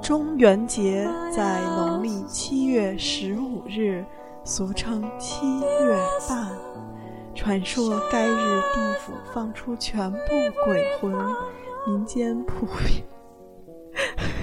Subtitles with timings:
[0.00, 4.04] 中元节在农历七月十五日，
[4.44, 5.96] 俗称七月
[6.28, 6.53] 半。
[7.44, 10.18] 传说该日地府放出全部
[10.64, 11.12] 鬼魂，
[11.86, 13.04] 民间普遍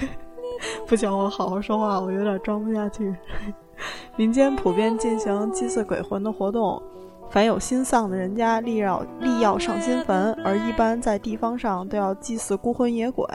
[0.86, 3.12] 不行，我好好说话，我有点装不下去。
[4.14, 6.80] 民间普遍进行祭祀鬼魂的活动。
[7.28, 13.26] 凡有新丧的人家，立要立要上新坟，而一般在地方上都要祭祀孤魂野鬼，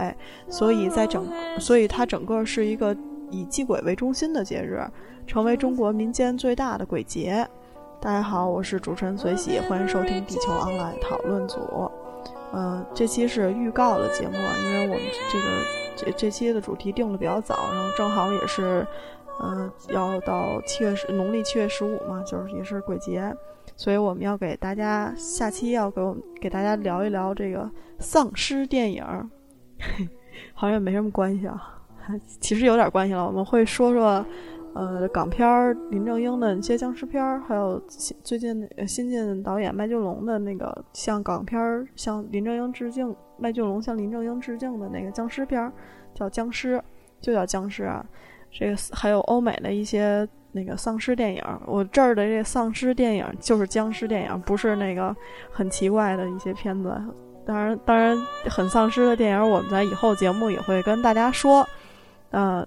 [0.47, 1.27] 所以在整，
[1.59, 2.95] 所以它整个是一个
[3.31, 4.81] 以祭鬼为中心的节日，
[5.25, 7.45] 成为中国民间最大的鬼节。
[8.07, 11.91] 大家好，我是主持人随喜，欢迎收听地球 online 讨论组。
[12.53, 15.45] 嗯，这期是预告的节目，因为我们这个
[15.97, 18.88] 这这期的主题定的比较早，然后正好也是，
[19.44, 23.35] 嗯，要到七月十农历七月十五嘛，就是也是鬼节。
[23.75, 27.69] 所以我们要给大家下期要给我们给大家聊一聊这个
[28.00, 29.03] 丧尸电影，
[30.55, 31.75] 好像也没什么关系啊，
[32.39, 33.28] 其实有点关系了。
[33.28, 34.25] 我们会说说，
[34.78, 37.81] 呃，港片儿林正英的一些僵尸片儿，还有
[38.23, 45.73] 最近新晋导演麦浚龙的那个向港片儿向林正英致敬，麦浚龙向林正英致敬的那个僵尸片儿，
[46.14, 46.81] 叫僵尸，
[47.19, 48.06] 就叫僵尸啊。
[48.52, 50.28] 这个还有欧美的一些。
[50.53, 55.16] 那个丧尸电影，我这儿的这丧尸电影就是僵尸电影，不是那个
[55.52, 57.00] 很奇怪的一些片子。
[57.45, 58.17] 当然，当然
[58.50, 61.67] 很丧尸的电影，我们在以后节目也会跟大家说。
[62.31, 62.66] 嗯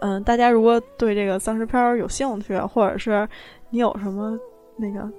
[0.00, 3.28] 嗯，大家如果对这个丧尸片有兴趣，或者是
[3.70, 4.38] 你有什么
[4.76, 5.10] 那个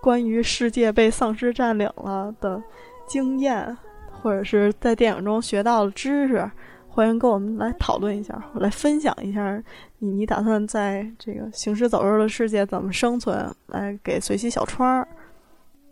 [0.00, 2.62] 关于世界被丧尸占领了的
[3.06, 3.76] 经验，
[4.10, 6.50] 或者是在电影中学到的知识。
[6.90, 9.62] 欢迎跟我们来讨论一下，来分享一下
[9.98, 13.48] 你你打算在这个行尸走肉的世界怎么生存？
[13.68, 15.06] 来给随喜小川儿。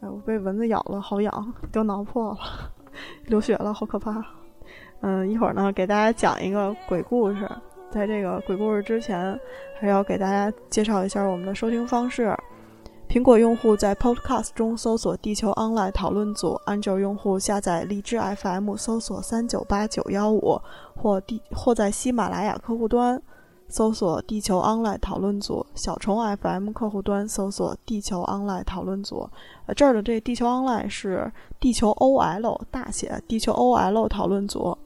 [0.00, 2.38] 哎，我被蚊子咬了，好痒，都挠破了，
[3.26, 4.20] 流血了，好可怕。
[5.00, 7.48] 嗯，一会儿呢，给大家讲一个鬼故事。
[7.90, 9.38] 在这个鬼故事之前，
[9.80, 12.36] 还要给大家介绍一下我们的收听方式。
[13.08, 20.60] 苹果用户在 Podcast 中搜索“地球 Online 讨论组”，安卓用户下载荔枝 FM 搜索“三九八九幺五”
[21.00, 23.22] 或地或在喜马拉雅客户端
[23.68, 29.30] 搜索“地球 Online 讨论组”，小虫 FM 客户端搜索“地球 Online 讨论组”。
[29.66, 34.76] 呃，这儿的这“地球 Online” 是地球 OL 大写，地球 OL 讨论组。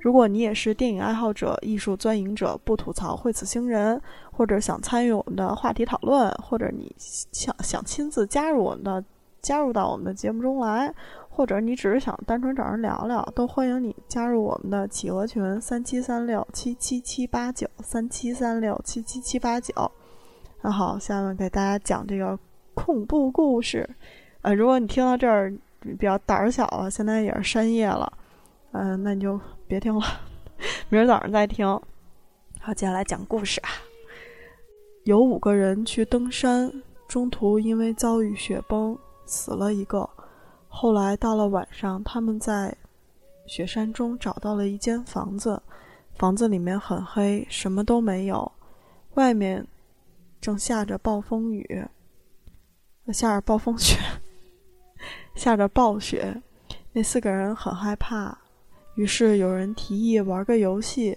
[0.00, 4.00] 如果你也是电影爱好者、艺术钻营者，不吐槽惠子星人，
[4.32, 9.04] 或者想参与我们的话题讨论，或者你想想亲自加入我们的，
[9.42, 10.92] 加入到我们的节目中来，
[11.28, 19.72] 或者你只是想单纯找人聊聊，都欢迎你加入我们的企鹅群三七三六七七七八九三七三六七七七八九。
[20.62, 22.38] 那好，下面给大家讲这个
[22.74, 23.88] 恐怖故事。
[24.42, 28.10] 呃，如果你听到这儿比较胆儿小了，现在也是深夜了，
[28.72, 29.40] 嗯，那你就。
[29.70, 30.04] 别听了，
[30.90, 31.64] 明儿早上再听。
[32.58, 33.70] 好，接下来讲故事啊。
[35.04, 36.72] 有五个人去登山，
[37.06, 40.10] 中途因为遭遇雪崩死了一个。
[40.66, 42.76] 后来到了晚上，他们在
[43.46, 45.62] 雪山中找到了一间房子，
[46.16, 48.50] 房子里面很黑，什么都没有。
[49.14, 49.64] 外面
[50.40, 51.86] 正下着暴风雨，
[53.12, 53.96] 下着暴风雪，
[55.36, 56.42] 下着暴雪。
[56.92, 58.36] 那四个人很害怕。
[58.94, 61.16] 于是有人提议玩个游戏，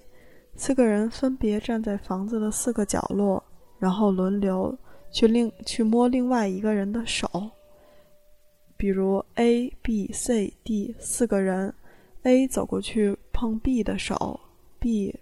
[0.55, 3.43] 四个人分别站在房子的四个角落，
[3.79, 4.77] 然后轮流
[5.11, 7.51] 去另去摸另外一个人的手。
[8.77, 11.73] 比如 A、B、C、D 四个人
[12.23, 14.39] ，A 走过去碰 B 的手
[14.79, 15.15] ，B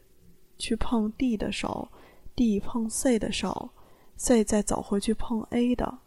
[0.58, 1.88] 去碰 D 的手
[2.36, 3.70] ，D 碰 C 的手
[4.18, 6.00] ，C 再走回去碰 A 的。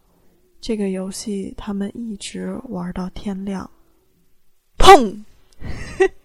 [0.59, 3.69] 这个游戏他们一直玩到天亮。
[4.77, 5.23] 砰！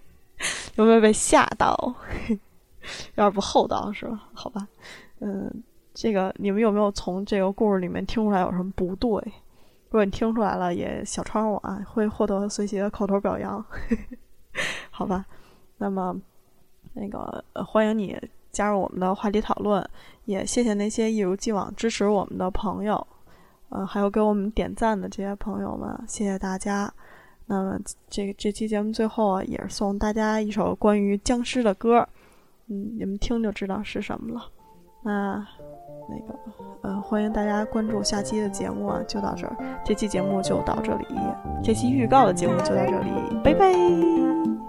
[0.81, 1.95] 有没有被吓到？
[3.15, 4.29] 有点不厚道是吧？
[4.33, 4.67] 好吧，
[5.21, 5.63] 嗯，
[5.93, 9.11] 这个你们有没有从这个故事里面听出来有什么不对？
[9.91, 13.63] 如果你听出来了，也小窗我啊，会获得随喜的口头表扬。
[14.91, 15.27] 好吧，
[15.79, 16.17] 那么
[16.95, 18.19] 那个欢迎你
[18.51, 19.87] 加入我们的话题讨论，
[20.25, 23.07] 也谢谢那些一如既往支持我们的朋友，
[23.69, 26.93] 呃，还有给我们点赞的这些朋友们，谢谢大家。
[27.51, 27.77] 那么
[28.09, 32.07] 这这期节目最后啊，也是送大家一首关于僵尸的歌。
[32.69, 34.47] 嗯，你们听就知道是什么了。
[35.03, 35.45] 那
[36.09, 36.39] 那个，
[36.83, 39.03] 嗯，欢迎大家关注下期的节目啊。
[39.09, 41.07] 就到这儿，这期节目就到这里，
[41.61, 43.11] 这期预告的节目就到这里，
[43.43, 44.60] 拜拜。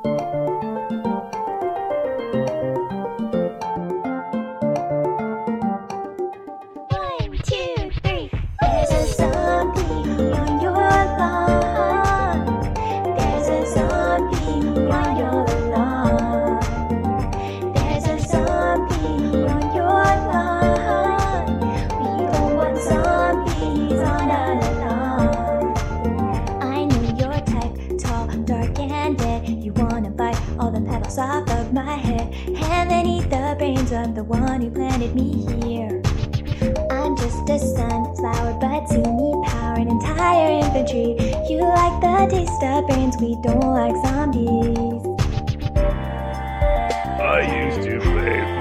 [38.59, 41.17] but you need power, an entire infantry.
[41.49, 45.05] You like the taste of brains, we don't like zombies.
[47.19, 48.60] I used to play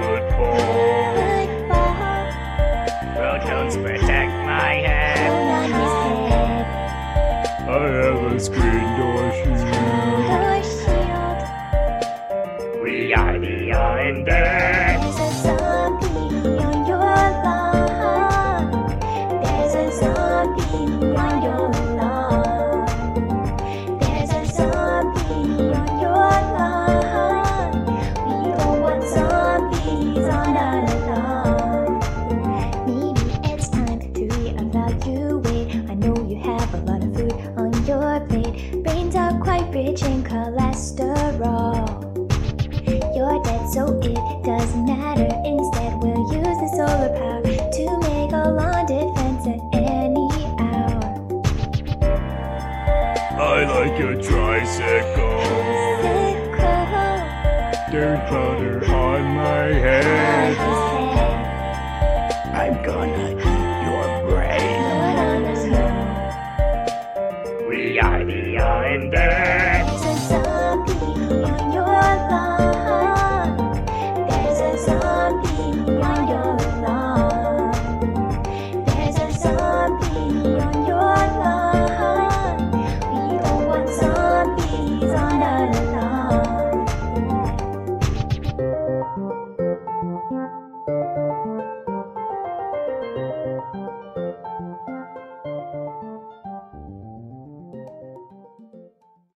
[44.57, 45.29] doesn't matter.
[45.45, 50.27] Instead, we'll use the solar power to make a lawn defense at any
[50.59, 51.07] hour.
[53.39, 55.39] I like your tricycle.
[57.91, 60.57] There's powder on my head.
[62.53, 64.81] I'm gonna eat your brain.
[67.69, 69.80] We are the Islanders.